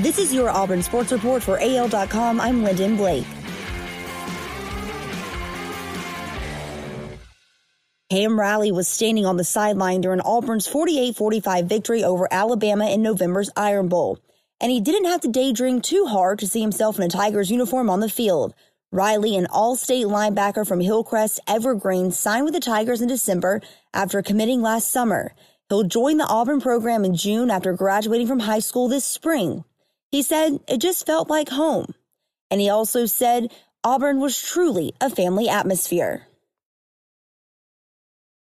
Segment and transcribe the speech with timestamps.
[0.00, 2.40] This is your Auburn Sports Report for AL.com.
[2.40, 3.26] I'm Lyndon Blake.
[8.08, 13.02] Cam Riley was standing on the sideline during Auburn's 48 45 victory over Alabama in
[13.02, 14.18] November's Iron Bowl.
[14.58, 17.90] And he didn't have to daydream too hard to see himself in a Tigers uniform
[17.90, 18.54] on the field.
[18.90, 23.60] Riley, an all state linebacker from Hillcrest Evergreen, signed with the Tigers in December
[23.92, 25.34] after committing last summer.
[25.68, 29.62] He'll join the Auburn program in June after graduating from high school this spring.
[30.10, 31.94] He said it just felt like home.
[32.50, 33.52] And he also said
[33.84, 36.26] Auburn was truly a family atmosphere.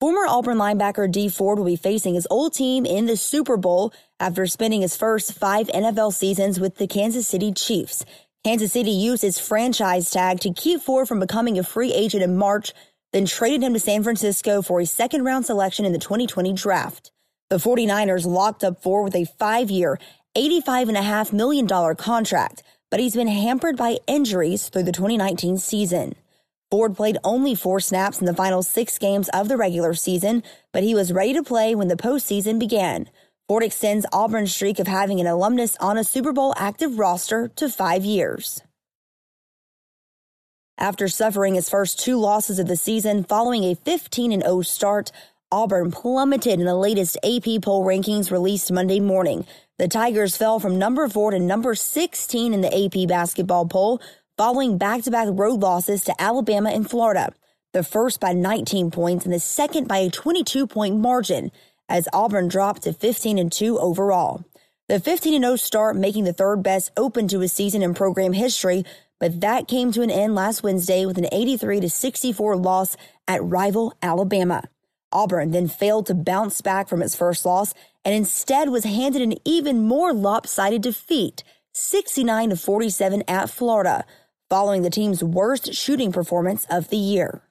[0.00, 3.92] Former Auburn linebacker Dee Ford will be facing his old team in the Super Bowl
[4.18, 8.06] after spending his first five NFL seasons with the Kansas City Chiefs.
[8.42, 12.34] Kansas City used its franchise tag to keep Ford from becoming a free agent in
[12.34, 12.72] March,
[13.12, 17.10] then traded him to San Francisco for a second round selection in the 2020 draft.
[17.50, 19.98] The 49ers locked up Ford with a five year,
[20.36, 21.66] $85.5 million
[21.96, 26.14] contract, but he's been hampered by injuries through the 2019 season.
[26.70, 30.84] Ford played only four snaps in the final six games of the regular season, but
[30.84, 33.10] he was ready to play when the postseason began.
[33.48, 37.68] Ford extends Auburn's streak of having an alumnus on a Super Bowl active roster to
[37.68, 38.62] five years.
[40.78, 45.10] After suffering his first two losses of the season following a 15 0 start,
[45.52, 49.44] Auburn plummeted in the latest AP poll rankings released Monday morning.
[49.78, 54.00] The Tigers fell from number 4 to number 16 in the AP basketball poll,
[54.36, 57.32] following back to back road losses to Alabama and Florida,
[57.72, 61.50] the first by 19 points and the second by a 22 point margin,
[61.88, 64.44] as Auburn dropped to 15 and 2 overall.
[64.86, 68.34] The 15 and 0 start making the third best open to a season in program
[68.34, 68.84] history,
[69.18, 73.96] but that came to an end last Wednesday with an 83 64 loss at rival
[74.00, 74.62] Alabama.
[75.12, 79.34] Auburn then failed to bounce back from its first loss and instead was handed an
[79.44, 81.42] even more lopsided defeat,
[81.72, 84.04] 69 47 at Florida,
[84.48, 87.42] following the team's worst shooting performance of the year.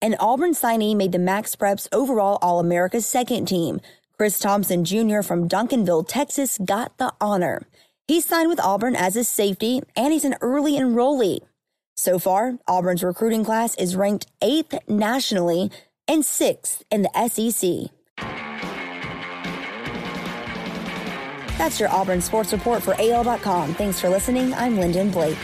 [0.00, 3.80] An Auburn signee made the Max Preps overall All America second team.
[4.16, 5.22] Chris Thompson Jr.
[5.22, 7.62] from Duncanville, Texas, got the honor.
[8.08, 11.40] He signed with Auburn as a safety, and he's an early enrollee.
[11.94, 15.70] So far, Auburn's recruiting class is ranked eighth nationally
[16.08, 17.90] and sixth in the SEC.
[21.58, 23.74] That's your Auburn Sports Report for AL.com.
[23.74, 24.52] Thanks for listening.
[24.54, 25.38] I'm Lyndon Blake.